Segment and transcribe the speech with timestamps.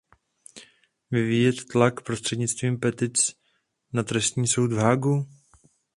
[1.11, 3.35] Vyvíjet tlak prostřednictvím petic
[3.93, 5.27] na trestní soud v Haagu?